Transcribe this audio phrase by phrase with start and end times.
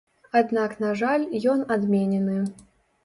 [0.39, 2.39] Аднак, на жаль, ён адменены.